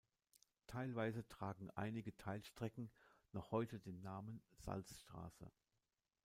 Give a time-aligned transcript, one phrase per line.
[0.65, 2.89] Teilweise tragen einige Teilstrecken
[3.33, 5.51] noch heute den Namen „Salzstraße“.